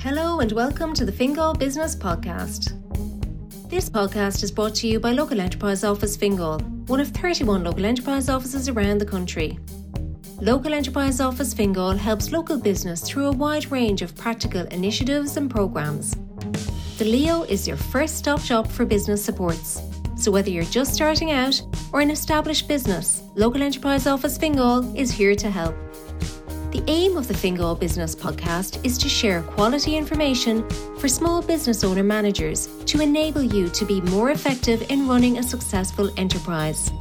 [0.00, 2.70] Hello and welcome to the Fingal Business Podcast.
[3.68, 7.84] This podcast is brought to you by Local Enterprise Office Fingal, one of 31 local
[7.84, 9.58] enterprise offices around the country.
[10.40, 15.50] Local Enterprise Office Fingal helps local business through a wide range of practical initiatives and
[15.50, 16.14] programs.
[16.98, 19.82] The Leo is your first stop shop for business supports.
[20.16, 21.60] So whether you're just starting out
[21.92, 25.74] or an established business, Local Enterprise Office Fingal is here to help.
[26.70, 30.68] The aim of the Fingal Business Podcast is to share quality information
[30.98, 35.42] for small business owner managers to enable you to be more effective in running a
[35.42, 36.92] successful enterprise.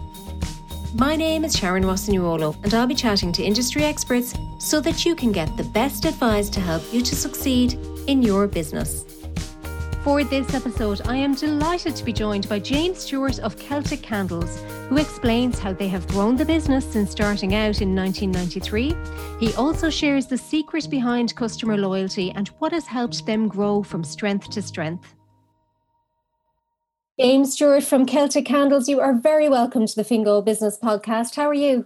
[0.96, 5.16] My name is Sharon Rossignolo, and I'll be chatting to industry experts so that you
[5.16, 7.74] can get the best advice to help you to succeed
[8.08, 9.07] in your business.
[10.08, 14.64] For this episode, I am delighted to be joined by James Stewart of Celtic Candles,
[14.88, 18.96] who explains how they have grown the business since starting out in 1993.
[19.46, 24.06] He also shares the secret behind customer loyalty and what has helped them grow from
[24.06, 25.14] strength to strength.
[27.20, 31.36] James Stewart from Celtic Candles, you are very welcome to the Fingal Business Podcast.
[31.36, 31.84] How are you?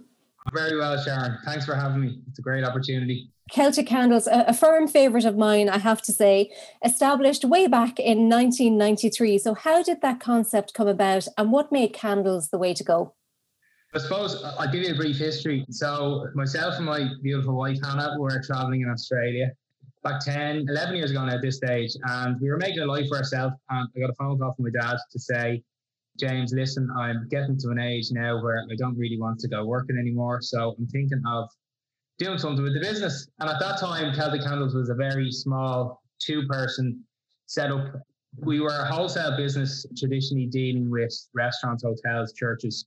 [0.52, 1.38] Very well, Sharon.
[1.44, 2.18] Thanks for having me.
[2.28, 3.30] It's a great opportunity.
[3.50, 6.50] Celtic Candles, a, firm favourite of mine, I have to say,
[6.84, 9.38] established way back in 1993.
[9.38, 13.14] So, how did that concept come about and what made candles the way to go?
[13.94, 15.66] I suppose uh, I'll give you a brief history.
[15.70, 19.52] So, myself and my beautiful wife Hannah were traveling in Australia
[20.02, 23.08] back 10, 11 years ago now at this stage, and we were making a life
[23.08, 23.54] for ourselves.
[23.70, 25.62] And I got a phone call from my dad to say,
[26.22, 29.64] James, listen, I'm getting to an age now where I don't really want to go
[29.64, 30.40] working anymore.
[30.40, 31.48] So I'm thinking of
[32.16, 33.26] doing something with the business.
[33.40, 37.02] And at that time, Celtic Candles was a very small two person
[37.46, 37.94] setup.
[38.38, 42.86] We were a wholesale business traditionally dealing with restaurants, hotels, churches.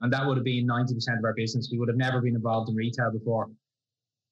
[0.00, 1.68] And that would have been 90% of our business.
[1.70, 3.50] We would have never been involved in retail before.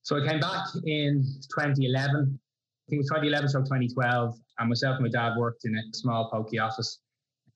[0.04, 1.22] So I came back in
[1.54, 1.94] 2011.
[2.00, 4.34] I think it was 2011 so 2012.
[4.58, 6.98] And myself and my dad worked in a small pokey office.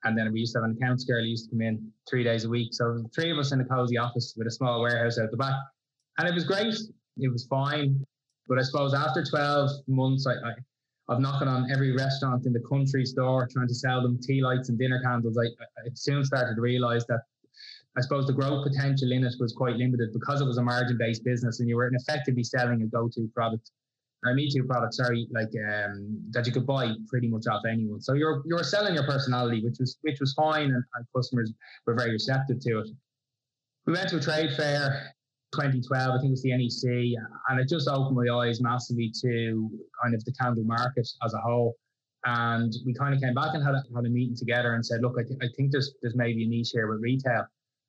[0.04, 2.24] And then we used to have an accounts girl who used to come in three
[2.24, 2.74] days a week.
[2.74, 5.54] So three of us in a cozy office with a small warehouse out the back.
[6.18, 6.74] And it was great.
[7.18, 8.04] It was fine.
[8.48, 10.52] But I suppose after 12 months, I, I,
[11.08, 14.68] of knocking on every restaurant in the country store trying to sell them tea lights
[14.68, 15.46] and dinner candles, I,
[15.80, 17.20] I soon started to realize that
[17.96, 20.96] I suppose the growth potential in it was quite limited because it was a margin
[20.98, 23.70] based business and you were effectively selling a go to product
[24.24, 28.00] or me too product, sorry, like um, that you could buy pretty much off anyone.
[28.00, 31.52] So you're you're selling your personality, which was which was fine, and, and customers
[31.86, 32.88] were very receptive to it.
[33.86, 35.12] We went to a trade fair
[35.52, 37.18] 2012, I think it was the NEC,
[37.48, 39.70] and it just opened my eyes massively to
[40.02, 41.76] kind of the candle market as a whole.
[42.24, 45.02] And we kind of came back and had a, had a meeting together and said,
[45.02, 47.44] look, I, th- I think there's there's maybe a niche here with retail.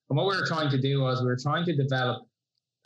[0.10, 2.24] And what we were trying to do was we were trying to develop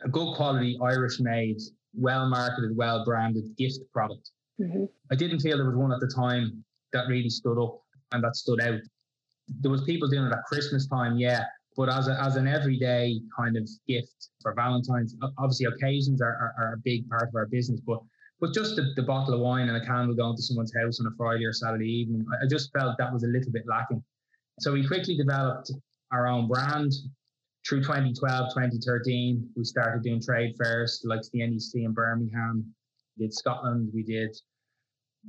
[0.04, 1.58] a good quality Irish made
[1.94, 4.30] well marketed, well branded gift product.
[4.60, 4.84] Mm-hmm.
[5.10, 7.80] I didn't feel there was one at the time that really stood up
[8.12, 8.80] and that stood out.
[9.60, 11.44] There was people doing it at Christmas time, yeah,
[11.76, 16.54] but as, a, as an everyday kind of gift for Valentine's, obviously occasions are, are,
[16.58, 18.00] are a big part of our business, but
[18.40, 21.06] but just the, the bottle of wine and a candle going to someone's house on
[21.06, 24.02] a Friday or Saturday evening, I just felt that was a little bit lacking.
[24.60, 25.72] So we quickly developed
[26.12, 26.92] our own brand,
[27.68, 32.64] through 2012, 2013, we started doing trade fairs like the NEC in Birmingham.
[33.18, 34.34] We did Scotland, we did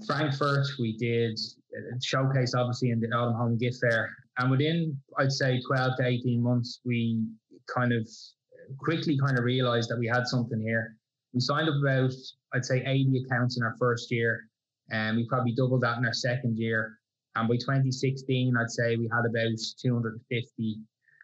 [0.08, 1.38] Frankfurt, we did
[1.76, 4.16] uh, showcase obviously in the Autumn Home Gift Fair.
[4.38, 7.26] And within, I'd say, 12 to 18 months, we
[7.68, 10.96] kind of uh, quickly kind of realized that we had something here.
[11.34, 12.14] We signed up about,
[12.54, 14.48] I'd say, 80 accounts in our first year,
[14.92, 17.00] and we probably doubled that in our second year.
[17.36, 20.80] And by 2016, I'd say we had about 250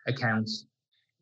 [0.08, 0.66] accounts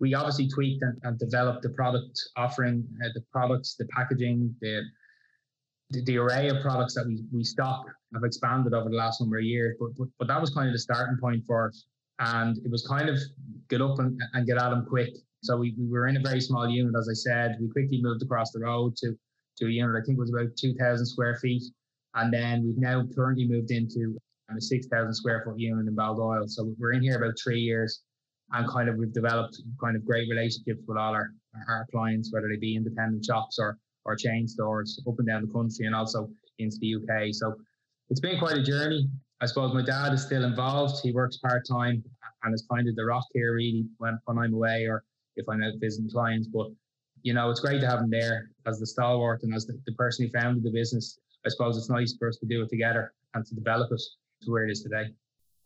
[0.03, 4.81] we obviously tweaked and, and developed the product offering, uh, the products, the packaging, the,
[5.91, 9.37] the, the array of products that we we stock have expanded over the last number
[9.37, 9.77] of years.
[9.79, 11.85] But but, but that was kind of the starting point for us,
[12.19, 13.17] and it was kind of
[13.69, 15.13] get up and, and get at them quick.
[15.41, 17.57] So we, we were in a very small unit, as I said.
[17.61, 19.07] We quickly moved across the road to
[19.59, 21.63] to a unit I think it was about two thousand square feet,
[22.15, 24.17] and then we've now currently moved into
[24.51, 26.49] a six thousand square foot unit in Baldoyle.
[26.49, 28.01] So we're in here about three years
[28.53, 31.31] and kind of we've developed kind of great relationships with all our,
[31.67, 35.51] our clients, whether they be independent shops or or chain stores up and down the
[35.51, 36.29] country and also
[36.59, 37.33] into the UK.
[37.33, 37.55] So
[38.09, 39.07] it's been quite a journey.
[39.41, 41.01] I suppose my dad is still involved.
[41.03, 42.03] He works part time
[42.43, 45.03] and is kind of the rock here really when, when I'm away or
[45.35, 46.47] if I'm out visiting clients.
[46.47, 46.67] But
[47.23, 49.93] you know, it's great to have him there as the stalwart and as the, the
[49.93, 51.17] person who founded the business.
[51.45, 54.01] I suppose it's nice for us to do it together and to develop it
[54.43, 55.05] to where it is today.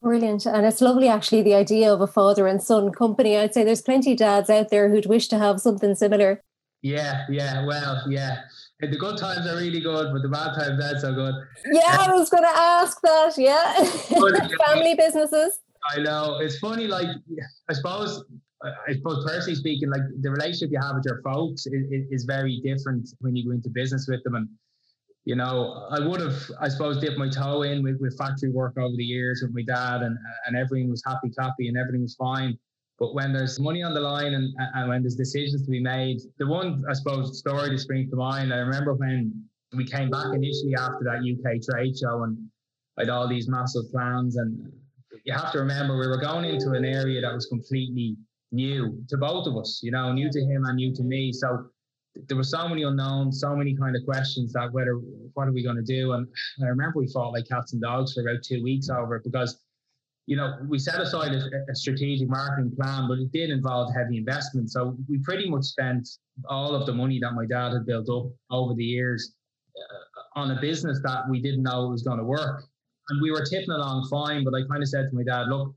[0.02, 0.46] Brilliant.
[0.46, 3.38] And it's lovely, actually, the idea of a father and son company.
[3.38, 6.44] I'd say there's plenty of dads out there who'd wish to have something similar.
[6.82, 7.66] Yeah, yeah.
[7.66, 8.42] Well, yeah.
[8.80, 11.34] the good times are really good, but the bad times aren't so good.
[11.72, 13.34] Yeah, I was going to ask that.
[13.38, 13.74] Yeah,
[14.68, 15.60] family businesses.
[15.92, 16.88] I know it's funny.
[16.88, 17.08] Like
[17.70, 18.24] I suppose,
[18.64, 22.62] I suppose personally speaking, like the relationship you have with your folks is, is very
[22.64, 24.36] different when you go into business with them.
[24.36, 24.48] And
[25.28, 28.78] you know, I would have, I suppose, dipped my toe in with, with factory work
[28.78, 32.16] over the years with my dad, and and everything was happy clappy and everything was
[32.16, 32.58] fine.
[32.98, 36.22] But when there's money on the line and, and when there's decisions to be made,
[36.40, 39.44] the one, I suppose, story that springs to mind, I remember when
[39.74, 42.38] we came back initially after that UK trade show and
[42.98, 44.38] I had all these massive plans.
[44.38, 44.72] And
[45.26, 48.16] you have to remember, we were going into an area that was completely
[48.54, 51.34] new to both of us, you know, new to him and new to me.
[51.34, 51.68] So
[52.28, 54.96] there were so many unknowns, so many kind of questions that whether,
[55.34, 56.14] what are we going to do?
[56.14, 56.28] And
[56.62, 59.60] I remember we fought like cats and dogs for about two weeks over it because
[60.28, 64.18] you know, we set aside a, a, strategic marketing plan, but it did involve heavy
[64.18, 64.70] investment.
[64.70, 66.08] So we pretty much spent
[66.50, 69.34] all of the money that my dad had built up over the years
[69.78, 72.66] uh, on a business that we didn't know was going to work.
[73.08, 75.74] And we were tipping along fine, but I kind of said to my dad, look,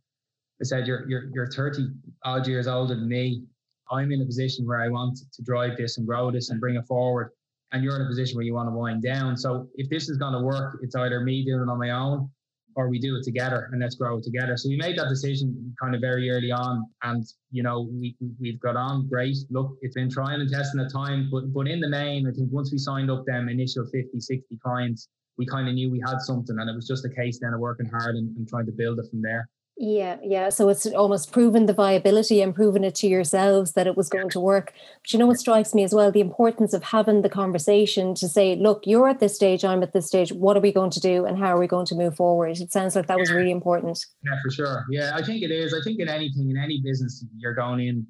[0.61, 1.87] I said, you're, you're, you're 30
[2.25, 3.45] odd years older than me.
[3.91, 6.77] I'm in a position where I want to drive this and grow this and bring
[6.77, 7.31] it forward.
[7.73, 9.37] And you're in a position where you want to wind down.
[9.37, 12.29] So if this is going to work, it's either me doing it on my own
[12.77, 14.57] or we do it together and let's grow it together.
[14.57, 18.61] So we made that decision kind of very early on, and you know we we've
[18.61, 19.37] got on great.
[19.51, 22.51] Look, it's been trying and testing at time, but but in the main, I think
[22.53, 25.09] once we signed up them initial 50, 60 clients,
[25.39, 27.61] we kind of knew we had something, and it was just a case then of
[27.61, 29.49] working hard and, and trying to build it from there.
[29.83, 30.51] Yeah, yeah.
[30.51, 34.29] So it's almost proven the viability and proven it to yourselves that it was going
[34.29, 34.75] to work.
[35.01, 36.13] But you know what strikes me as well?
[36.13, 39.95] The importance of having the conversation to say, look, you're at this stage, I'm at
[39.95, 40.35] this stage.
[40.35, 42.59] What are we going to do and how are we going to move forward?
[42.61, 44.05] It sounds like that was really important.
[44.23, 44.85] Yeah, for sure.
[44.91, 45.73] Yeah, I think it is.
[45.73, 48.07] I think in anything, in any business you're going in,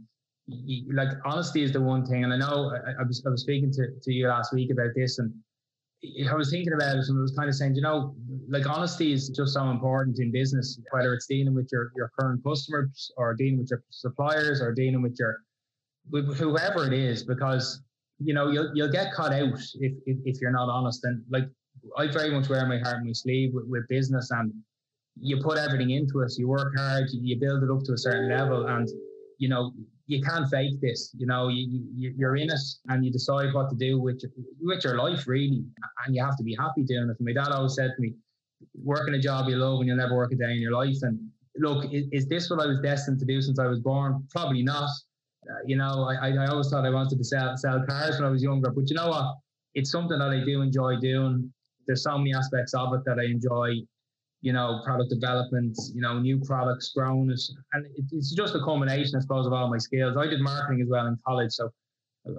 [0.92, 2.24] like honesty is the one thing.
[2.24, 4.90] And I know I, I was I was speaking to, to you last week about
[4.96, 5.32] this and
[6.02, 8.14] I was thinking about it and I was kind of saying, you know,
[8.48, 12.42] like honesty is just so important in business, whether it's dealing with your, your current
[12.42, 15.42] customers or dealing with your suppliers or dealing with your
[16.10, 17.82] with whoever it is, because
[18.18, 21.04] you know you'll you'll get caught out if if, if you're not honest.
[21.04, 21.44] And like
[21.98, 24.52] I very much wear my heart on my sleeve with, with business, and
[25.20, 26.32] you put everything into it.
[26.38, 28.88] You work hard, you build it up to a certain level, and
[29.38, 29.72] you know
[30.10, 31.14] you can't fake this.
[31.16, 34.32] You know, you, you you're in it and you decide what to do with your,
[34.60, 35.64] with your life really,
[36.04, 37.16] and you have to be happy doing it.
[37.18, 38.14] And my dad always said to me,
[38.82, 41.16] "Working a job you love and you'll never work a day in your life." And
[41.56, 44.26] look, is, is this what I was destined to do since I was born?
[44.30, 44.90] Probably not.
[45.48, 48.30] Uh, you know, I, I always thought I wanted to sell sell cars when I
[48.30, 49.36] was younger, but you know what?
[49.74, 51.52] It's something that I do enjoy doing.
[51.86, 53.68] There's so many aspects of it that I enjoy
[54.42, 57.40] you know, product development, you know, new products, growing it.
[57.72, 60.16] And it, it's just a combination, I suppose, of all my skills.
[60.16, 61.52] I did marketing as well in college.
[61.52, 61.70] So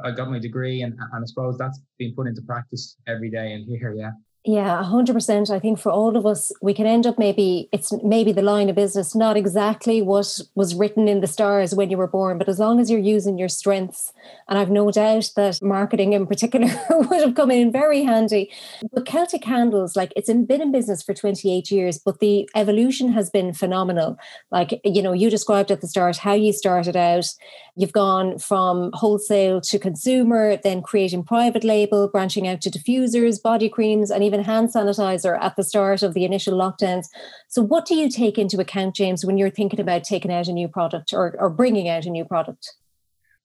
[0.03, 3.53] I got my degree and, and I suppose that's being put into practice every day
[3.53, 3.93] in here.
[3.97, 4.11] Yeah.
[4.43, 5.51] Yeah, 100%.
[5.51, 8.69] I think for all of us, we can end up maybe, it's maybe the line
[8.69, 12.49] of business, not exactly what was written in the stars when you were born, but
[12.49, 14.13] as long as you're using your strengths,
[14.49, 18.49] and I've no doubt that marketing in particular would have come in very handy.
[18.91, 23.29] But Celtic Candles, like it's been in business for 28 years, but the evolution has
[23.29, 24.17] been phenomenal.
[24.49, 27.27] Like, you know, you described at the start how you started out.
[27.75, 33.69] You've gone from wholesale to consumer, then creating private label, branching out to diffusers, body
[33.69, 37.07] creams, and even hand sanitizer at the start of the initial lockdowns.
[37.47, 40.53] So, what do you take into account, James, when you're thinking about taking out a
[40.53, 42.73] new product or, or bringing out a new product?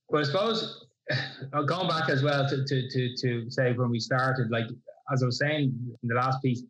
[0.09, 0.87] Well, I suppose
[1.53, 4.67] uh, going back as well to, to, to, to say when we started, like
[5.13, 6.63] as I was saying in the last piece,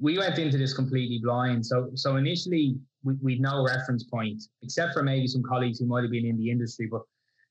[0.00, 1.64] we went into this completely blind.
[1.64, 6.02] So, so initially we, we'd no reference point, except for maybe some colleagues who might
[6.02, 7.02] have been in the industry, but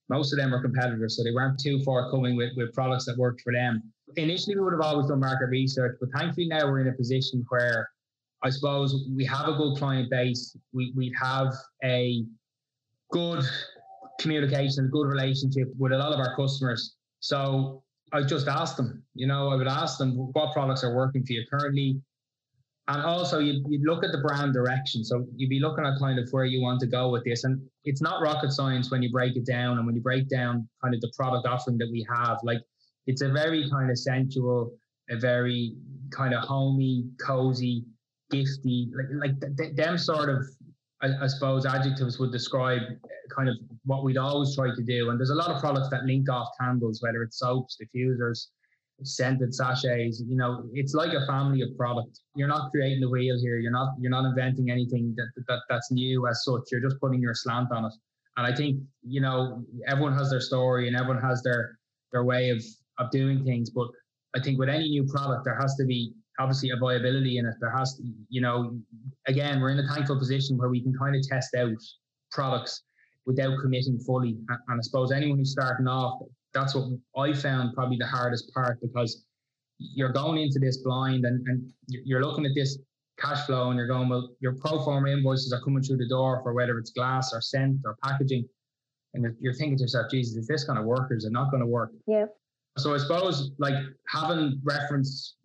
[0.10, 3.42] most of them were competitors, so they weren't too forthcoming with, with products that worked
[3.42, 3.82] for them
[4.18, 7.46] initially we would have always done market research, but thankfully now we're in a position
[7.50, 7.90] where
[8.44, 10.56] I suppose we have a good client base.
[10.74, 12.24] We we have a
[13.12, 13.44] good
[14.20, 16.96] communication, a good relationship with a lot of our customers.
[17.20, 21.26] So I just asked them, you know, I would ask them what products are working
[21.26, 22.02] for you currently.
[22.90, 25.06] And also you you look at the brand direction.
[25.06, 27.46] So you'd be looking at kind of where you want to go with this.
[27.46, 30.68] And it's not rocket science when you break it down and when you break down
[30.84, 32.40] kind of the product offering that we have.
[32.44, 32.60] Like
[33.08, 34.74] it's a very kind of sensual,
[35.10, 35.76] a very
[36.12, 37.86] kind of homey, cozy,
[38.34, 40.46] gifty, like like th- them sort of,
[41.02, 45.10] I, I, suppose, adjectives would describe uh, kind of what we'd always try to do.
[45.10, 48.48] And there's a lot of products that link off candles, whether it's soaps, diffusers,
[49.04, 50.22] scented sachets.
[50.26, 52.20] You know, it's like a family of product.
[52.36, 53.58] You're not creating the wheel here.
[53.58, 56.64] You're not you're not inventing anything that, that that's new as such.
[56.72, 57.94] You're just putting your slant on it.
[58.38, 61.78] And I think you know everyone has their story and everyone has their
[62.12, 62.64] their way of
[63.00, 63.70] of doing things.
[63.70, 63.88] But
[64.36, 67.56] I think with any new product, there has to be obviously a viability in it.
[67.60, 68.78] There has to, you know,
[69.28, 71.72] again, we're in a thankful position where we can kind of test out
[72.32, 72.84] products
[73.26, 74.38] without committing fully.
[74.50, 76.22] And I suppose anyone who's starting off,
[76.54, 79.26] that's what I found probably the hardest part because
[79.80, 82.78] you're going into this blind and, and you're looking at this
[83.20, 86.42] cash flow and you're going, well, your pro forma invoices are coming through the door
[86.44, 88.48] for whether it's glass or scent or packaging.
[89.14, 91.52] And you're, thinking to yourself, Jesus, is this going to work or is it not
[91.52, 91.92] going to work?
[92.08, 92.26] Yeah.
[92.78, 93.76] So I suppose like
[94.10, 95.36] having reference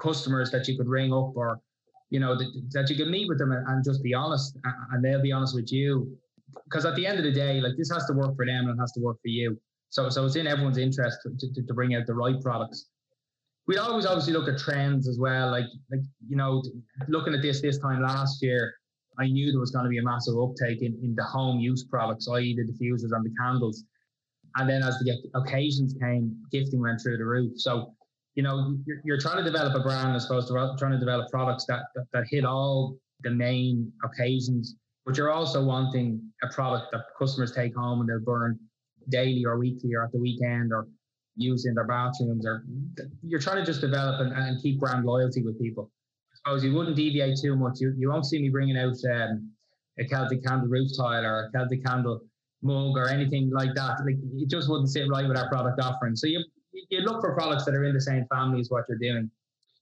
[0.00, 1.60] customers that you could ring up or,
[2.08, 4.56] you know, that, that you can meet with them and, and just be honest
[4.92, 6.16] and they'll be honest with you.
[6.64, 8.78] Because at the end of the day, like this has to work for them and
[8.78, 9.60] it has to work for you.
[9.90, 12.86] So, so it's in everyone's interest to, to, to bring out the right products
[13.70, 15.48] we always obviously look at trends as well.
[15.48, 16.60] Like like you know,
[17.06, 18.74] looking at this this time last year,
[19.20, 21.84] I knew there was going to be a massive uptake in, in the home use
[21.84, 23.84] products, i.e., the diffusers and the candles.
[24.56, 27.52] And then as the occasions came, gifting went through the roof.
[27.56, 27.94] So,
[28.34, 31.30] you know, you're, you're trying to develop a brand as opposed to trying to develop
[31.30, 34.74] products that, that, that hit all the main occasions,
[35.06, 38.58] but you're also wanting a product that customers take home and they'll burn
[39.10, 40.88] daily or weekly or at the weekend or
[41.36, 42.64] use in their bathrooms or
[43.22, 45.90] you're trying to just develop and, and keep brand loyalty with people.
[46.32, 47.80] I suppose you wouldn't deviate too much.
[47.80, 49.50] You, you won't see me bringing out um,
[49.98, 52.20] a Celtic candle roof tile or a Celtic candle
[52.62, 54.00] mug or anything like that.
[54.04, 56.16] Like it just wouldn't sit right with our product offering.
[56.16, 58.98] So you you look for products that are in the same family as what you're
[58.98, 59.30] doing.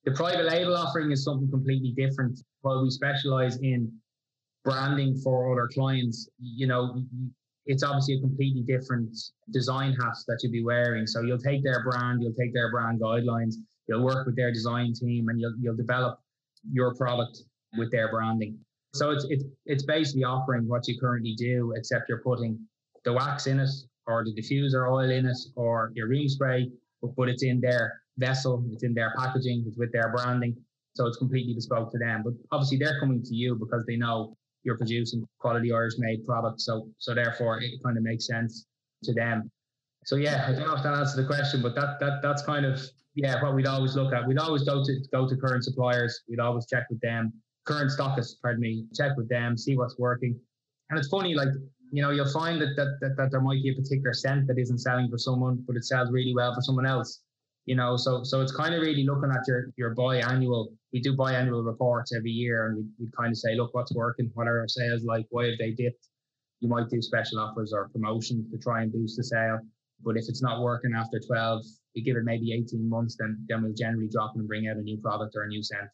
[0.04, 2.40] The private label offering is something completely different.
[2.62, 3.92] While we specialize in
[4.64, 7.02] branding for other clients, you know,
[7.68, 9.14] it's obviously a completely different
[9.52, 11.06] design hat that you'll be wearing.
[11.06, 13.54] So you'll take their brand, you'll take their brand guidelines,
[13.86, 16.18] you'll work with their design team, and you'll you'll develop
[16.72, 17.42] your product
[17.76, 18.58] with their branding.
[18.94, 22.58] So it's it's it's basically offering what you currently do, except you're putting
[23.04, 23.70] the wax in it,
[24.06, 26.70] or the diffuser oil in it, or your room spray,
[27.02, 30.56] but, it's in their vessel, it's in their packaging, it's with their branding.
[30.94, 32.22] So it's completely bespoke to them.
[32.24, 36.64] But obviously they're coming to you because they know you're producing quality Irish made products.
[36.64, 38.66] So so therefore it kind of makes sense
[39.04, 39.50] to them.
[40.04, 42.64] So yeah, I don't know if that answers the question, but that that that's kind
[42.64, 42.80] of
[43.14, 44.26] yeah what we'd always look at.
[44.26, 46.22] We'd always go to go to current suppliers.
[46.28, 47.32] We'd always check with them,
[47.64, 50.38] current stockists, pardon me, check with them, see what's working.
[50.90, 51.48] And it's funny, like
[51.90, 54.58] you know, you'll find that that, that, that there might be a particular scent that
[54.58, 57.22] isn't selling for someone, but it sells really well for someone else
[57.68, 61.14] you know so so it's kind of really looking at your your biannual we do
[61.14, 64.30] biannual reports every year and we, we kind of say look what's working?
[64.32, 65.26] What are our sales like?
[65.28, 66.08] Why have they dipped?
[66.60, 69.58] You might do special offers or promotions to try and boost the sale
[70.02, 71.62] but if it's not working after 12
[71.94, 74.82] we give it maybe 18 months then then we'll generally drop and bring out a
[74.82, 75.90] new product or a new scent.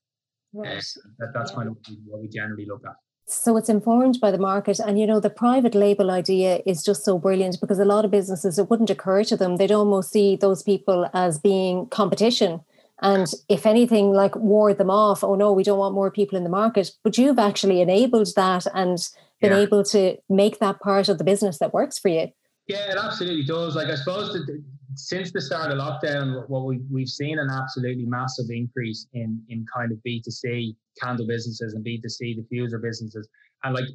[0.52, 0.78] Right.
[0.78, 0.81] Uh,
[1.19, 1.57] that, that's yeah.
[1.57, 1.76] kind of
[2.07, 2.95] what we generally look at
[3.26, 4.78] so it's informed by the market.
[4.78, 8.11] And, you know, the private label idea is just so brilliant because a lot of
[8.11, 9.57] businesses, it wouldn't occur to them.
[9.57, 12.61] They'd almost see those people as being competition.
[13.00, 16.45] And if anything, like ward them off, oh no, we don't want more people in
[16.45, 16.93] the market.
[17.02, 18.99] But you've actually enabled that and
[19.40, 19.59] been yeah.
[19.59, 22.28] able to make that part of the business that works for you.
[22.66, 23.75] Yeah, it absolutely does.
[23.76, 24.62] Like I suppose the,
[24.96, 29.66] since the start of lockdown, what we, we've seen an absolutely massive increase in in
[29.74, 33.28] kind of B2C candle businesses and B2C diffuser businesses.
[33.62, 33.86] And like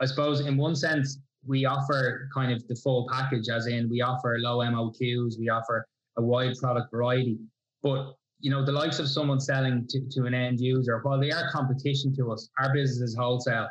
[0.00, 4.02] I suppose in one sense, we offer kind of the full package, as in we
[4.02, 5.86] offer low MOQs, we offer
[6.16, 7.38] a wide product variety.
[7.82, 11.32] But you know, the likes of someone selling to, to an end user, while they
[11.32, 13.68] are competition to us, our business is wholesale.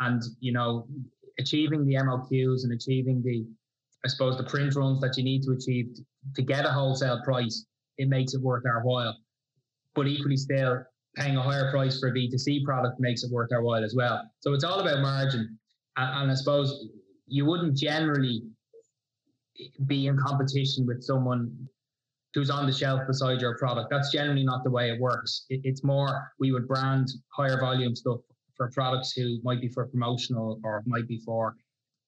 [0.00, 0.86] And, you know,
[1.38, 3.46] achieving the MOQs and achieving the
[4.04, 5.96] I suppose the print runs that you need to achieve
[6.34, 9.16] to get a wholesale price, it makes it worth our while.
[9.94, 10.84] But equally still,
[11.16, 14.22] paying a higher price for a B2C product makes it worth our while as well.
[14.40, 15.58] So it's all about margin.
[15.96, 16.88] And, and I suppose
[17.26, 18.42] you wouldn't generally
[19.86, 21.50] be in competition with someone
[22.34, 23.88] who's on the shelf beside your product.
[23.90, 25.46] That's generally not the way it works.
[25.48, 28.20] It, it's more we would brand higher volume stuff
[28.56, 31.56] for products who might be for promotional or might be for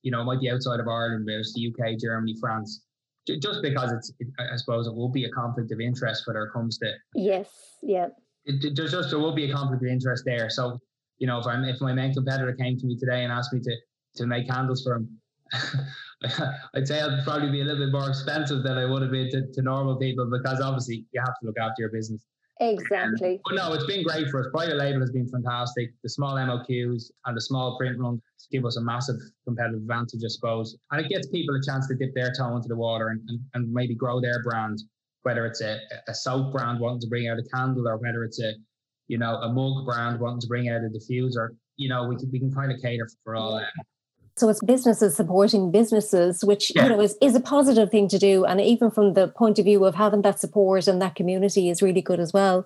[0.03, 2.83] you know, it might be outside of Ireland, but it's the UK, Germany, France.
[3.27, 6.49] Just because it's, it, I suppose, it will be a conflict of interest when it
[6.53, 6.93] comes to.
[7.15, 7.49] Yes.
[7.83, 8.09] Yeah.
[8.47, 10.49] It, there's just there will be a conflict of interest there.
[10.51, 10.81] So,
[11.19, 13.61] you know, if I'm if my main competitor came to me today and asked me
[13.61, 13.77] to
[14.17, 15.21] to make candles for him,
[16.75, 19.31] I'd say I'd probably be a little bit more expensive than I would have been
[19.31, 22.25] to, to normal people because obviously you have to look after your business.
[22.61, 23.41] Exactly.
[23.45, 24.47] But no, it's been great for us.
[24.53, 25.93] Private label has been fantastic.
[26.03, 28.21] The small MOQs and the small print runs
[28.53, 30.77] give us a massive competitive advantage, I suppose.
[30.91, 33.41] And it gets people a chance to dip their toe into the water and, and,
[33.55, 34.79] and maybe grow their brand,
[35.23, 38.41] whether it's a, a soap brand wanting to bring out a candle or whether it's
[38.43, 38.53] a,
[39.09, 41.51] you know, a mug brand wanting to bring out a diffuser.
[41.77, 43.69] You know, we can, we can kind of cater for all that.
[44.37, 46.85] So it's businesses supporting businesses, which yeah.
[46.85, 48.45] you know is, is a positive thing to do.
[48.45, 51.83] And even from the point of view of having that support and that community is
[51.83, 52.65] really good as well.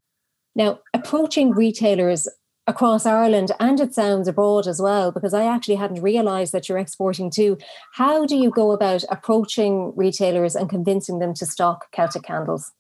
[0.55, 2.29] Now, approaching retailers
[2.67, 6.79] across Ireland and it sounds abroad as well, because I actually hadn't realized that you're
[6.79, 7.59] exporting too.
[7.95, 12.73] How do you go about approaching retailers and convincing them to stock Celtic candles?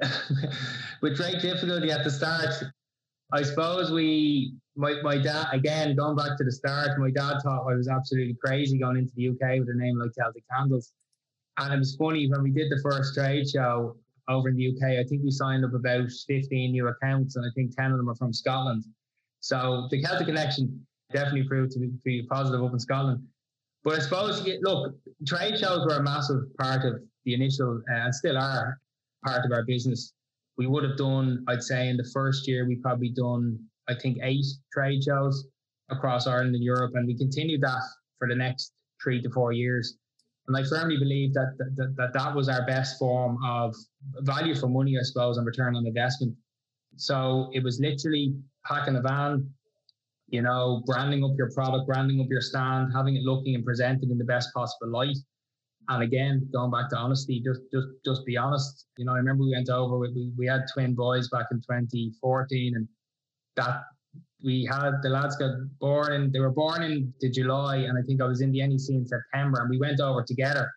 [1.02, 2.54] With great difficulty at the start.
[3.32, 7.66] I suppose we, my, my dad, again, going back to the start, my dad thought
[7.70, 10.92] I was absolutely crazy going into the UK with a name like Celtic Candles.
[11.58, 13.96] And it was funny when we did the first trade show
[14.28, 17.48] over in the UK, I think we signed up about 15 new accounts, and I
[17.54, 18.84] think 10 of them are from Scotland.
[19.40, 23.26] So the Celtic connection definitely proved to be positive up in Scotland.
[23.84, 24.94] But I suppose, look,
[25.26, 28.78] trade shows were a massive part of the initial, uh, and still are,
[29.24, 30.12] part of our business.
[30.58, 34.18] We would have done, I'd say, in the first year, we probably done, I think,
[34.22, 35.46] eight trade shows
[35.88, 37.80] across Ireland and Europe, and we continued that
[38.18, 38.72] for the next
[39.02, 39.96] three to four years.
[40.48, 43.74] And I firmly believe that that, that, that was our best form of
[44.20, 46.34] value for money, I suppose, and return on investment.
[46.96, 48.34] So it was literally
[48.66, 49.48] packing a van,
[50.28, 54.10] you know, branding up your product, branding up your stand, having it looking and presented
[54.10, 55.16] in the best possible light.
[55.88, 58.86] And again, going back to honesty, just just just be honest.
[58.98, 61.58] You know, I remember we went over with we, we had twin boys back in
[61.58, 62.88] 2014 and
[63.56, 63.80] that
[64.44, 68.02] we had the lads got born in they were born in the July and I
[68.02, 70.70] think I was in the NEC in September and we went over together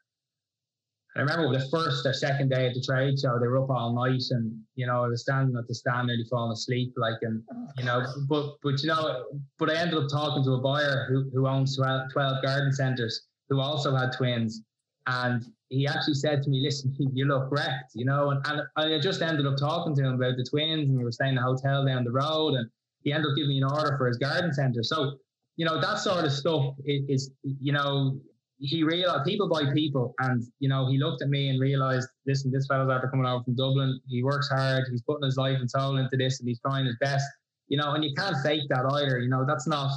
[1.15, 3.94] I remember the first or second day at the trade show, they were up all
[3.94, 7.44] night, and you know I was standing at the stand, nearly falling asleep, like, and
[7.77, 9.25] you know, but but you know,
[9.60, 13.27] but I ended up talking to a buyer who who owns 12, 12 garden centres,
[13.50, 14.62] who also had twins,
[15.08, 19.00] and he actually said to me, "Listen, you look wrecked," you know, and, and I
[19.00, 21.43] just ended up talking to him about the twins, and we were staying in a
[21.43, 22.70] hotel down the road, and
[23.03, 24.84] he ended up giving me an order for his garden centre.
[24.84, 25.17] So,
[25.55, 28.20] you know, that sort of stuff is, is you know,
[28.60, 32.51] he realized people buy people, and you know he looked at me and realized, listen,
[32.51, 34.00] this fellow's after coming over from Dublin.
[34.08, 34.84] He works hard.
[34.91, 37.25] He's putting his life and soul into this, and he's trying his best.
[37.70, 39.20] You know, and you can't fake that either.
[39.20, 39.89] You know, that's not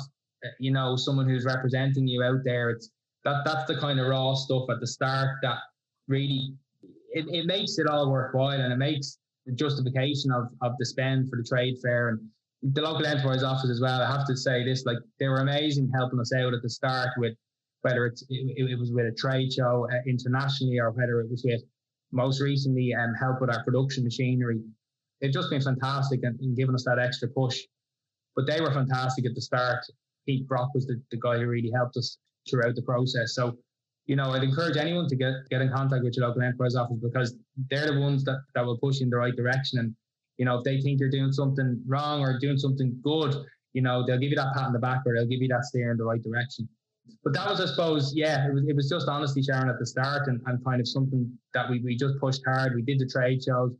[0.45, 2.71] uh, you know someone who's representing you out there.
[2.71, 2.91] It's
[3.25, 5.59] that that's the kind of raw stuff at the start that
[6.09, 6.55] really
[7.11, 11.29] it, it makes it all worthwhile, and it makes the justification of of the spend
[11.31, 12.21] for the trade fair and
[12.73, 14.01] the local enterprise office as well.
[14.01, 17.11] I have to say this, like they were amazing helping us out at the start
[17.19, 17.35] with
[17.83, 21.45] whether it's it, it was with a trade show uh, internationally or whether it was
[21.45, 21.61] with
[22.13, 24.61] most recently um, help with our production machinery.
[25.21, 27.61] They've just been fantastic and, and giving us that extra push.
[28.35, 29.85] But they were fantastic at the start.
[30.27, 33.35] Pete Brock was the, the guy who really helped us throughout the process.
[33.35, 33.57] So,
[34.07, 36.99] you know, I'd encourage anyone to get get in contact with your local enterprise office
[37.03, 37.37] because
[37.71, 39.79] they're the ones that, that will push you in the right direction.
[39.79, 39.95] And,
[40.37, 43.35] you know, if they think you're doing something wrong or doing something good,
[43.73, 45.65] you know, they'll give you that pat on the back or they'll give you that
[45.65, 46.69] steer in the right direction
[47.23, 49.87] but that was, I suppose, yeah, it was, it was just honestly, Sharon, at the
[49.87, 52.75] start and, and kind of something that we, we just pushed hard.
[52.75, 53.73] We did the trade shows.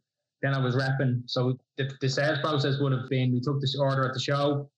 [0.43, 1.23] Then I was repping.
[1.27, 4.69] So the, the sales process would have been we took this order at the show.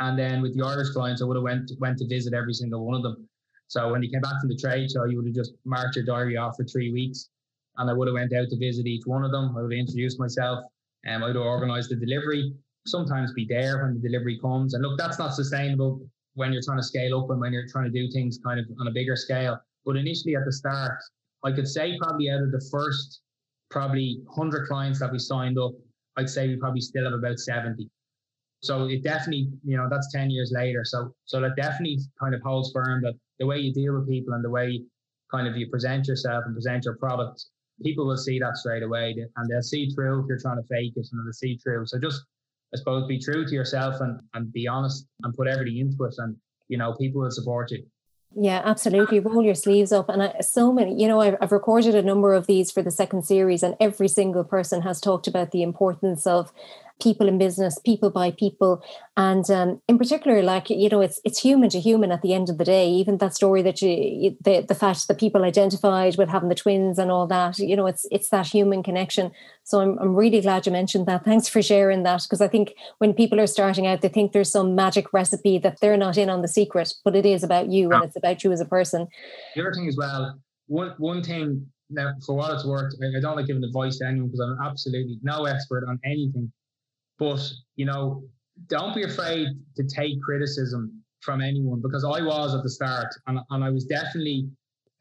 [0.00, 2.84] And then with the Irish clients, I would have went, went to visit every single
[2.84, 3.28] one of them.
[3.68, 6.04] So when you came back from the trade show, you would have just marked your
[6.04, 7.28] diary off for three weeks.
[7.76, 9.54] And I would have went out to visit each one of them.
[9.56, 10.64] I would have introduced myself
[11.04, 12.52] and I would have organized the delivery.
[12.86, 14.74] Sometimes be there when the delivery comes.
[14.74, 16.00] And look, that's not sustainable
[16.34, 18.66] when you're trying to scale up and when you're trying to do things kind of
[18.80, 19.60] on a bigger scale.
[19.84, 20.98] But initially at the start,
[21.44, 23.20] I could say probably out of the first
[23.70, 25.72] probably 100 clients that we signed up,
[26.16, 27.88] I'd say we probably still have about 70.
[28.62, 30.84] So it definitely, you know, that's 10 years later.
[30.84, 34.34] So so that definitely kind of holds firm that the way you deal with people
[34.34, 34.82] and the way
[35.30, 37.44] kind of you present yourself and present your product,
[37.82, 40.92] people will see that straight away and they'll see through if you're trying to fake
[40.96, 41.86] it and they'll see through.
[41.86, 42.22] So just
[42.74, 46.14] I suppose be true to yourself and, and be honest and put everything into it
[46.18, 46.36] and
[46.68, 47.84] you know people will support you
[48.34, 49.18] yeah, absolutely.
[49.18, 50.08] Roll your sleeves up.
[50.08, 52.90] And I, so many, you know, I've, I've, recorded a number of these for the
[52.90, 56.52] second series, and every single person has talked about the importance of
[57.00, 58.82] people in business, people buy people,
[59.16, 62.48] and um, in particular, like you know, it's it's human to human at the end
[62.48, 62.88] of the day.
[62.88, 66.98] Even that story that you, the the fact that people identified with having the twins
[66.98, 69.30] and all that, you know, it's it's that human connection.
[69.64, 71.24] So I'm I'm really glad you mentioned that.
[71.24, 74.52] Thanks for sharing that because I think when people are starting out, they think there's
[74.52, 77.90] some magic recipe that they're not in on the secret, but it is about you
[77.92, 79.08] and it's about you as a person.
[79.54, 83.36] The other thing as well, one one thing now for what it's worth, I don't
[83.36, 86.52] like giving advice to anyone because I'm absolutely no expert on anything
[87.20, 87.40] but,
[87.76, 88.24] you know,
[88.66, 93.38] don't be afraid to take criticism from anyone because I was at the start and,
[93.50, 94.48] and I was definitely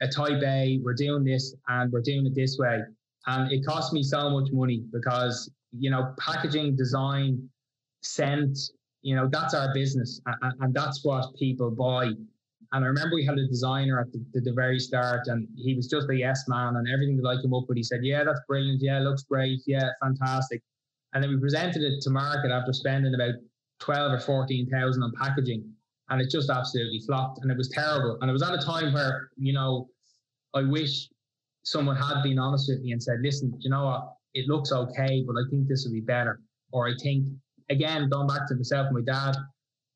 [0.01, 2.81] a type A, we're doing this and we're doing it this way.
[3.27, 7.49] And it cost me so much money because, you know, packaging, design,
[8.01, 8.57] scent,
[9.01, 12.11] you know, that's our business and, and that's what people buy.
[12.71, 15.87] And I remember we had a designer at the, the, very start, and he was
[15.87, 18.41] just a yes man, and everything that I came up with, he said, "Yeah, that's
[18.47, 18.79] brilliant.
[18.79, 19.61] Yeah, looks great.
[19.65, 20.61] Yeah, fantastic."
[21.13, 23.33] And then we presented it to market after spending about
[23.79, 25.63] twelve or fourteen thousand on packaging,
[26.09, 28.17] and it just absolutely flopped, and it was terrible.
[28.21, 29.89] And it was at a time where you know,
[30.53, 31.09] I wish
[31.63, 34.13] someone had been honest with me and said, "Listen, you know what?
[34.33, 36.41] It looks okay, but I think this will be better."
[36.71, 37.25] Or I think
[37.69, 39.35] again, going back to myself and my dad,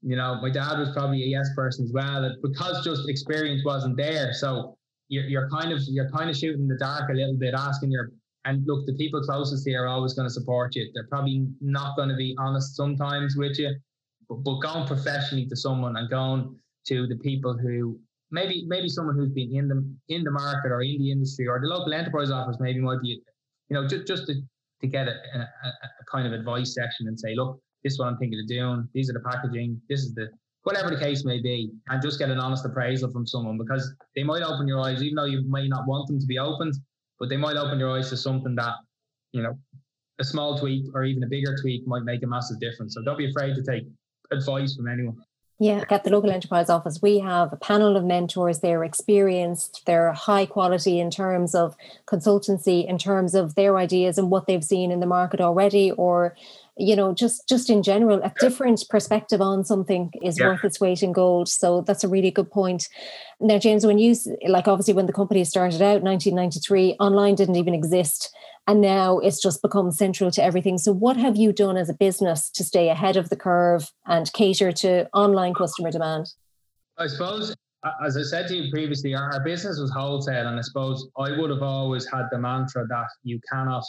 [0.01, 3.97] you know, my dad was probably a yes person as well, because just experience wasn't
[3.97, 4.33] there.
[4.33, 4.77] So
[5.09, 7.91] you're, you're kind of you're kind of shooting in the dark a little bit, asking
[7.91, 8.11] your
[8.45, 10.89] and look, the people closest here are always going to support you.
[10.93, 13.73] They're probably not going to be honest sometimes with you,
[14.27, 16.55] but, but going professionally to someone and going
[16.87, 17.99] to the people who
[18.31, 21.59] maybe maybe someone who's been in the in the market or in the industry or
[21.59, 23.21] the local enterprise office maybe might be
[23.69, 24.33] you know just just to,
[24.81, 28.07] to get a, a, a kind of advice section and say look this is what
[28.07, 28.87] I'm thinking of doing.
[28.93, 29.79] These are the packaging.
[29.89, 30.29] This is the
[30.63, 34.23] whatever the case may be, and just get an honest appraisal from someone because they
[34.23, 36.73] might open your eyes, even though you may not want them to be opened,
[37.19, 38.75] but they might open your eyes to something that,
[39.31, 39.57] you know,
[40.19, 42.93] a small tweak or even a bigger tweak might make a massive difference.
[42.95, 43.83] So don't be afraid to take
[44.31, 45.17] advice from anyone.
[45.59, 48.59] Yeah, at the local enterprise office, we have a panel of mentors.
[48.59, 54.29] They're experienced, they're high quality in terms of consultancy, in terms of their ideas and
[54.29, 56.35] what they've seen in the market already, or
[56.77, 60.47] you know just just in general a different perspective on something is yeah.
[60.47, 61.47] worth its weight in gold.
[61.47, 62.87] So that's a really good point.
[63.39, 64.15] Now james when you
[64.47, 68.35] like obviously when the company started out 1993 online didn't even exist
[68.67, 70.77] and now it's just become central to everything.
[70.77, 74.31] So what have you done as a business to stay ahead of the curve and
[74.33, 76.27] cater to online customer demand?
[76.97, 77.53] I suppose
[78.05, 81.49] as I said to you previously, our business was wholesale, and I suppose I would
[81.49, 83.83] have always had the mantra that you cannot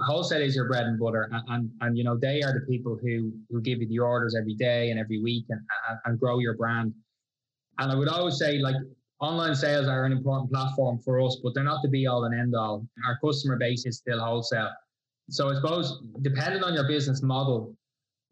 [0.00, 2.98] wholesale is your bread and butter and, and, and you know they are the people
[3.02, 6.38] who who give you the orders every day and every week and, and, and grow
[6.38, 6.92] your brand.
[7.78, 8.76] And i would always say like
[9.20, 12.38] online sales are an important platform for us but they're not the be all and
[12.38, 14.70] end all our customer base is still wholesale.
[15.30, 17.74] So i suppose depending on your business model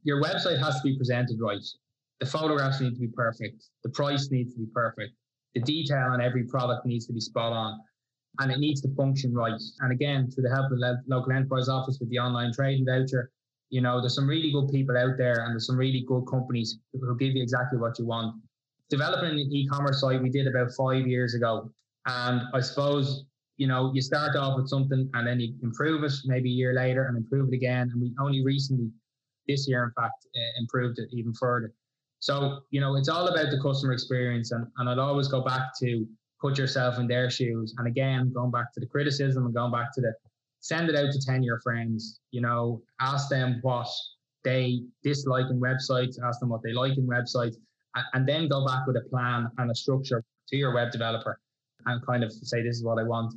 [0.04, 1.64] your website has to be presented right.
[2.20, 3.64] The photographs need to be perfect.
[3.84, 5.12] The price needs to be perfect.
[5.54, 7.80] The detail on every product needs to be spot on
[8.40, 9.60] and it needs to function right.
[9.80, 13.30] And again, through the help of the local enterprise office with the online trading voucher,
[13.70, 16.78] you know, there's some really good people out there and there's some really good companies
[16.92, 18.34] who give you exactly what you want.
[18.90, 21.70] Developing an e-commerce site we did about five years ago.
[22.06, 23.24] And I suppose,
[23.56, 26.74] you know, you start off with something and then you improve it maybe a year
[26.74, 27.90] later and improve it again.
[27.92, 28.90] And we only recently,
[29.48, 31.72] this year, in fact, uh, improved it even further.
[32.20, 34.52] So, you know, it's all about the customer experience.
[34.52, 36.06] And, and I'd always go back to
[36.42, 37.74] put yourself in their shoes.
[37.78, 40.12] And again, going back to the criticism and going back to the
[40.60, 43.88] send it out to 10 your friends, you know, ask them what
[44.44, 47.56] they dislike in websites, ask them what they like in websites,
[48.14, 51.38] and, then go back with a plan and a structure to your web developer
[51.86, 53.34] and kind of say, this is what I want.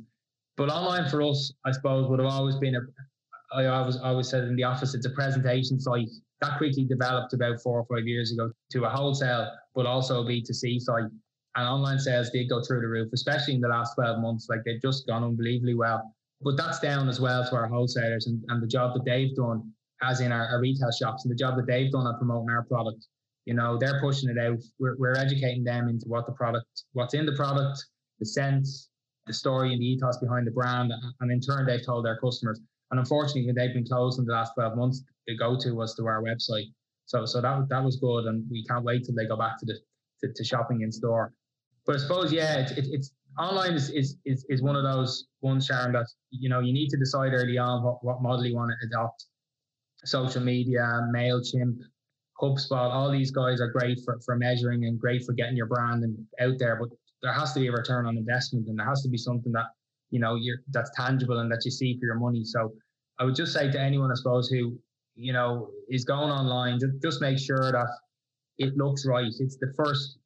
[0.56, 2.80] But online for us, I suppose, would have always been a,
[3.52, 6.08] I always, always said in the office, it's a presentation site
[6.40, 10.24] that quickly developed about four or five years ago to a wholesale, but also a
[10.24, 11.10] B2C site
[11.56, 14.46] and online sales did go through the roof, especially in the last 12 months.
[14.50, 16.14] Like they've just gone unbelievably well.
[16.42, 19.72] But that's down as well to our wholesalers and, and the job that they've done,
[20.02, 22.64] as in our, our retail shops, and the job that they've done at promoting our
[22.64, 23.06] product.
[23.46, 24.58] You know, they're pushing it out.
[24.78, 27.82] We're, we're educating them into what the product, what's in the product,
[28.18, 28.90] the sense,
[29.26, 30.92] the story, and the ethos behind the brand.
[31.20, 32.60] And in turn, they've told their customers.
[32.90, 35.94] And unfortunately, when they've been closed in the last 12 months, the go to was
[35.94, 36.66] to our website.
[37.06, 38.26] So, so that, that was good.
[38.26, 39.78] And we can't wait till they go back to the
[40.22, 41.32] to, to shopping in store.
[41.86, 45.26] But I suppose, yeah, it's, it's, it's online is, is, is, is one of those
[45.40, 48.56] ones, Sharon, that, you know, you need to decide early on what, what model you
[48.56, 49.26] want to adopt.
[50.04, 51.78] Social media, MailChimp,
[52.40, 56.04] HubSpot, all these guys are great for, for measuring and great for getting your brand
[56.04, 56.90] and out there, but
[57.22, 59.66] there has to be a return on investment and there has to be something that,
[60.10, 62.44] you know, you're that's tangible and that you see for your money.
[62.44, 62.72] So
[63.18, 64.78] I would just say to anyone, I suppose, who,
[65.14, 67.88] you know, is going online, just, just make sure that
[68.58, 69.32] it looks right.
[69.38, 70.18] It's the first,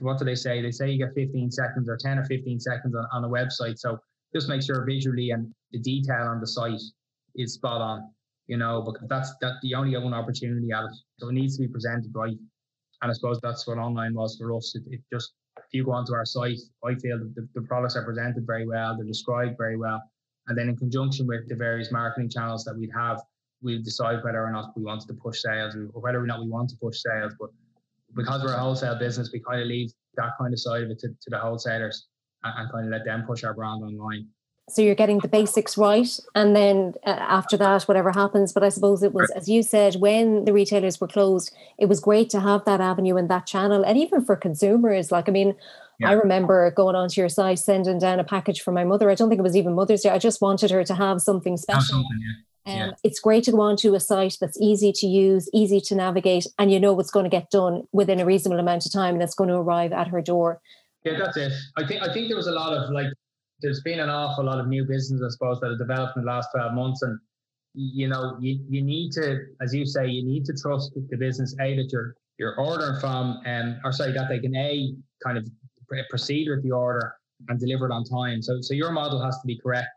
[0.00, 0.62] what do they say?
[0.62, 3.78] They say you get 15 seconds or 10 or 15 seconds on, on a website.
[3.78, 3.98] So
[4.34, 6.80] just make sure visually and the detail on the site
[7.36, 8.10] is spot on,
[8.46, 10.96] you know, because that's that the only one opportunity at it.
[11.18, 12.36] So it needs to be presented right.
[13.02, 14.74] And I suppose that's what online was for us.
[14.74, 18.04] It, it just, if you go onto our site, I feel the, the products are
[18.04, 20.02] presented very well, they're described very well.
[20.48, 23.20] And then in conjunction with the various marketing channels that we'd have,
[23.62, 26.48] we'll decide whether or not we wanted to push sales or whether or not we
[26.48, 27.34] want to push sales.
[27.38, 27.50] But
[28.14, 30.98] because we're a wholesale business, we kind of leave that kind of side of it
[31.00, 32.06] to, to the wholesalers
[32.42, 34.28] and, and kind of let them push our brand online.
[34.70, 38.68] so you're getting the basics right and then uh, after that whatever happens but i
[38.68, 42.40] suppose it was as you said when the retailers were closed it was great to
[42.40, 45.54] have that avenue and that channel and even for consumers like i mean
[46.00, 46.10] yeah.
[46.10, 49.28] i remember going onto your site sending down a package for my mother i don't
[49.28, 52.20] think it was even mother's day i just wanted her to have something special something,
[52.20, 52.42] yeah.
[52.66, 52.90] Um, yeah.
[53.02, 56.72] It's great to go onto a site that's easy to use, easy to navigate, and
[56.72, 59.34] you know what's going to get done within a reasonable amount of time, and it's
[59.34, 60.60] going to arrive at her door.
[61.04, 61.52] Yeah, that's it.
[61.76, 63.08] I think I think there was a lot of like
[63.64, 66.30] there's been an awful lot of new business, I suppose, that have developed in the
[66.30, 67.02] last 12 months.
[67.02, 67.18] And,
[67.74, 71.54] you know, you, you need to, as you say, you need to trust the business,
[71.60, 75.48] A, that you're, you're ordering from, um, or sorry, that they can, A, kind of
[76.10, 77.14] proceed with the order
[77.48, 78.42] and deliver it on time.
[78.42, 79.88] So, so your model has to be correct.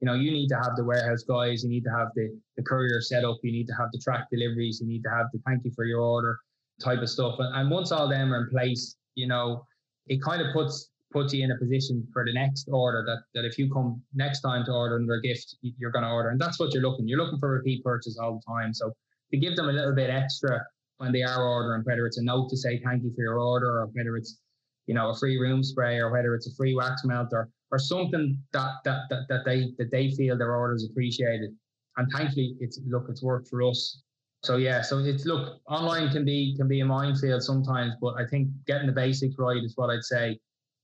[0.00, 2.62] You know, you need to have the warehouse guys, you need to have the, the
[2.62, 5.40] courier set up, you need to have the track deliveries, you need to have the
[5.46, 6.38] thank you for your order
[6.82, 7.36] type of stuff.
[7.38, 9.64] And, and once all them are in place, you know,
[10.06, 13.46] it kind of puts puts you in a position for the next order that, that
[13.46, 16.30] if you come next time to order under a gift, you're going to order.
[16.30, 17.08] And that's what you're looking.
[17.08, 18.74] You're looking for repeat purchase all the time.
[18.74, 18.92] So
[19.30, 20.60] to give them a little bit extra
[20.98, 23.80] when they are ordering, whether it's a note to say thank you for your order,
[23.80, 24.40] or whether it's
[24.86, 27.78] you know a free room spray, or whether it's a free wax melt, or or
[27.78, 31.50] something that that that, that they that they feel their order is appreciated.
[31.96, 34.02] And thankfully, it's look, it's worked for us.
[34.42, 38.26] So yeah, so it's look, online can be can be a minefield sometimes, but I
[38.26, 40.38] think getting the basics right is what I'd say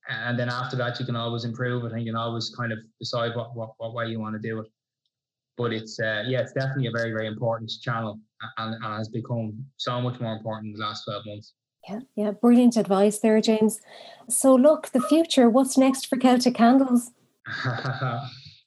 [0.09, 2.79] and then after that you can always improve it and you can always kind of
[2.99, 4.67] decide what what, what way you want to do it
[5.57, 8.19] but it's uh, yeah it's definitely a very very important channel
[8.59, 11.55] and, and has become so much more important in the last 12 months
[11.89, 13.81] yeah yeah brilliant advice there james.
[14.29, 17.11] So look the future what's next for celtic candles?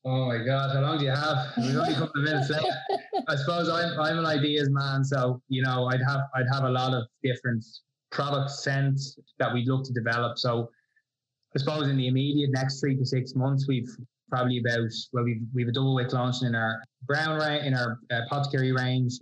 [0.07, 1.37] Oh my god how long do you have?
[1.57, 2.67] We've only a couple of minutes left.
[3.27, 6.69] I suppose I'm, I'm an ideas man so you know i'd have i'd have a
[6.69, 7.65] lot of different
[8.15, 10.37] product scents that we'd look to develop.
[10.37, 10.69] So
[11.55, 13.89] I suppose in the immediate next three to six months, we've
[14.29, 17.99] probably about well, we've we've a double wick launching in our brown range, in our
[18.11, 19.13] uh, apothecary range.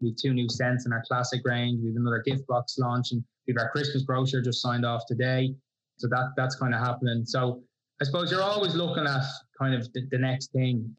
[0.00, 1.80] We've two new scents in our classic range.
[1.82, 5.54] We've another gift box launch, and We've our Christmas brochure just signed off today,
[5.98, 7.24] so that that's kind of happening.
[7.24, 7.62] So
[8.00, 9.24] I suppose you're always looking at
[9.58, 10.94] kind of the, the next thing.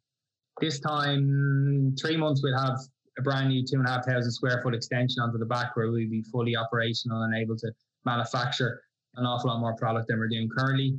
[0.60, 2.78] This time, three months, we'll have
[3.18, 5.88] a brand new two and a half thousand square foot extension onto the back where
[5.88, 7.72] we'll be fully operational and able to
[8.06, 8.82] manufacture
[9.16, 10.98] an awful lot more product than we're doing currently.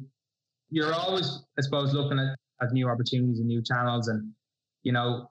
[0.70, 4.08] You're always, I suppose, looking at, at new opportunities and new channels.
[4.08, 4.32] And,
[4.82, 5.30] you know,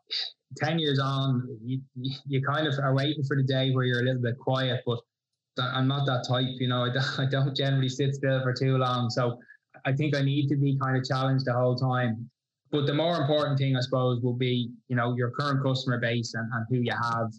[0.58, 1.80] 10 years on, you,
[2.28, 5.00] you kind of are waiting for the day where you're a little bit quiet, but
[5.58, 8.78] I'm not that type, you know, I don't, I don't generally sit still for too
[8.78, 9.10] long.
[9.10, 9.40] So
[9.86, 12.30] I think I need to be kind of challenged the whole time.
[12.72, 16.34] But the more important thing, I suppose, will be, you know, your current customer base
[16.36, 17.32] and, and who you have,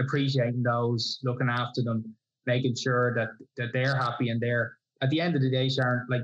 [0.00, 2.04] appreciating those, looking after them,
[2.46, 6.06] making sure that, that they're happy and they're at the end of the day, Sharon,
[6.10, 6.22] like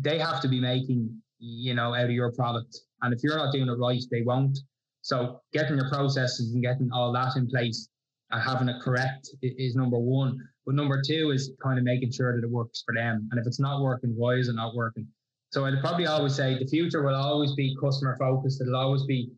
[0.00, 2.76] they have to be making, you know, out of your product.
[3.02, 4.58] And if you're not doing it right, they won't.
[5.02, 7.88] So getting your processes and getting all that in place
[8.30, 10.38] and having it correct is number one.
[10.64, 13.28] But number two is kind of making sure that it works for them.
[13.30, 15.06] And if it's not working, why is it not working?
[15.50, 18.62] So I'd probably always say the future will always be customer focused.
[18.62, 19.30] It'll always be,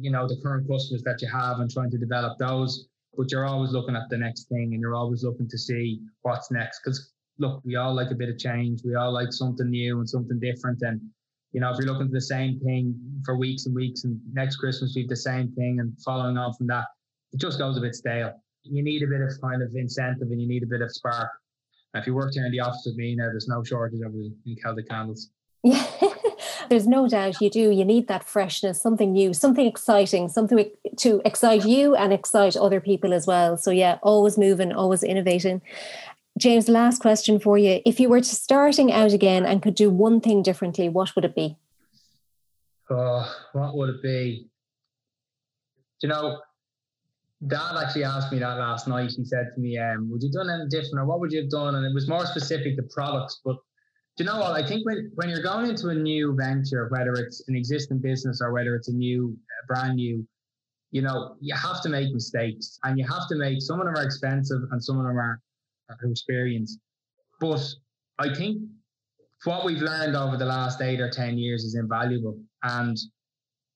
[0.00, 2.88] you know, the current customers that you have and trying to develop those.
[3.16, 6.50] But you're always looking at the next thing and you're always looking to see what's
[6.50, 6.80] next.
[6.84, 8.82] Because look, we all like a bit of change.
[8.84, 10.82] We all like something new and something different.
[10.82, 11.00] And
[11.52, 14.56] you know, if you're looking for the same thing for weeks and weeks, and next
[14.56, 16.84] Christmas we have the same thing, and following on from that,
[17.32, 18.32] it just goes a bit stale.
[18.62, 21.30] You need a bit of kind of incentive, and you need a bit of spark.
[21.94, 24.32] If you worked here in the office with me now, there's no shortage of it
[24.46, 25.30] in Celtic Candles.
[25.64, 25.84] Yeah,
[26.68, 27.70] there's no doubt you do.
[27.70, 32.80] You need that freshness, something new, something exciting, something to excite you and excite other
[32.80, 33.56] people as well.
[33.56, 35.62] So yeah, always moving, always innovating.
[36.40, 37.82] James, last question for you.
[37.84, 41.26] If you were to starting out again and could do one thing differently, what would
[41.26, 41.58] it be?
[42.88, 44.46] Oh, what would it be?
[46.00, 46.40] Do you know,
[47.46, 49.10] Dad actually asked me that last night.
[49.14, 51.50] He said to me, um, would you done anything different or what would you have
[51.50, 51.74] done?
[51.74, 53.40] And it was more specific to products.
[53.44, 53.56] But
[54.16, 54.52] do you know what?
[54.52, 58.40] I think when, when you're going into a new venture, whether it's an existing business
[58.42, 60.26] or whether it's a new, uh, brand new,
[60.90, 63.94] you know, you have to make mistakes and you have to make, some of them
[63.94, 65.38] are expensive and some of them are
[66.04, 66.78] experience.
[67.40, 67.62] But
[68.18, 68.62] I think
[69.44, 72.38] what we've learned over the last eight or 10 years is invaluable.
[72.62, 72.96] And,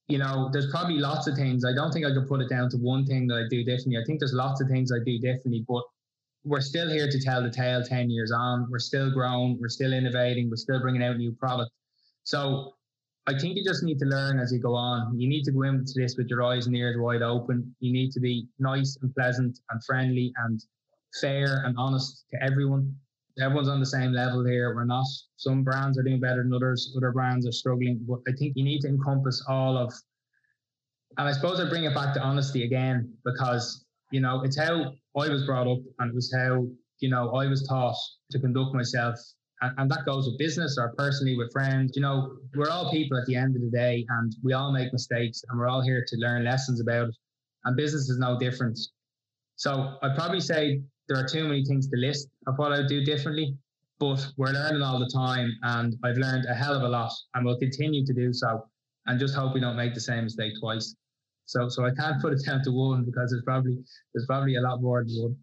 [0.08, 1.64] you know, there's probably lots of things.
[1.64, 3.96] I don't think I could put it down to one thing that I do differently.
[3.96, 5.82] I think there's lots of things I do differently, but
[6.44, 8.66] we're still here to tell the tale 10 years on.
[8.70, 11.72] We're still growing, we're still innovating, we're still bringing out new products.
[12.24, 12.74] So
[13.26, 15.18] I think you just need to learn as you go on.
[15.18, 17.74] You need to go into this with your eyes and ears wide open.
[17.80, 20.62] You need to be nice and pleasant and friendly and
[21.20, 22.94] fair and honest to everyone.
[23.40, 24.74] everyone's on the same level here.
[24.74, 25.06] We're not.
[25.36, 26.94] Some brands are doing better than others.
[26.96, 28.00] Other brands are struggling.
[28.08, 29.92] But I think you need to encompass all of.
[31.18, 34.92] And I suppose I bring it back to honesty again because you know it's how
[35.16, 36.66] I was brought up and it was how
[37.00, 37.96] you know I was taught
[38.32, 39.18] to conduct myself.
[39.60, 41.92] And, and that goes with business or personally with friends.
[41.94, 44.92] You know, we're all people at the end of the day, and we all make
[44.92, 47.16] mistakes, and we're all here to learn lessons about it.
[47.64, 48.78] And business is no different.
[49.56, 52.88] So I'd probably say there are too many things to list of what I would
[52.88, 53.56] do differently,
[53.98, 57.44] but we're learning all the time, and I've learned a hell of a lot, and
[57.44, 58.66] will continue to do so,
[59.06, 60.94] and just hope we don't make the same mistake twice.
[61.46, 63.78] So, so I can't put it down to one because there's probably
[64.14, 65.36] there's probably a lot more than one.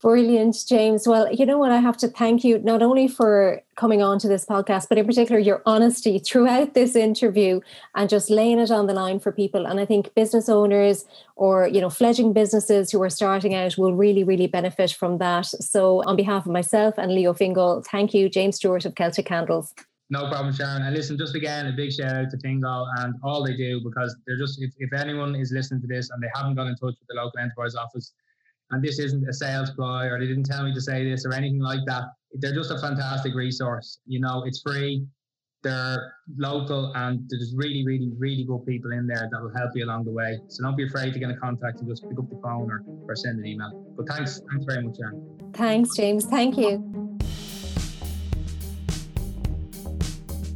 [0.00, 1.06] Brilliant, James.
[1.06, 1.72] Well, you know what?
[1.72, 5.04] I have to thank you not only for coming on to this podcast, but in
[5.04, 7.60] particular your honesty throughout this interview
[7.94, 9.66] and just laying it on the line for people.
[9.66, 11.04] And I think business owners
[11.36, 15.44] or you know fledgling businesses who are starting out will really, really benefit from that.
[15.44, 19.74] So, on behalf of myself and Leo Fingal, thank you, James Stewart of Celtic Candles.
[20.08, 20.82] No problem, Sharon.
[20.82, 24.16] And listen, just again, a big shout out to Fingal and all they do because
[24.26, 26.96] they're just, if, if anyone is listening to this and they haven't got in touch
[26.98, 28.12] with the local enterprise office,
[28.70, 31.34] and this isn't a sales ploy or they didn't tell me to say this or
[31.34, 32.04] anything like that.
[32.34, 33.98] They're just a fantastic resource.
[34.06, 35.04] You know, it's free.
[35.62, 39.84] They're local and there's really, really, really good people in there that will help you
[39.84, 40.38] along the way.
[40.48, 42.82] So don't be afraid to get in contact and just pick up the phone or,
[43.06, 43.70] or send an email.
[43.96, 45.52] But thanks, thanks very much, Sharon.
[45.52, 46.24] Thanks, James.
[46.26, 47.18] Thank you.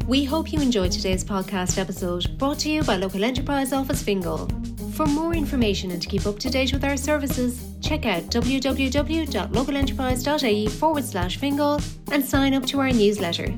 [0.06, 4.48] We hope you enjoyed today's podcast episode brought to you by Local Enterprise Office Fingal.
[4.94, 10.68] For more information and to keep up to date with our services, check out www.localenterprise.ie
[10.68, 11.80] forward slash Fingal
[12.12, 13.52] and sign up to our newsletter.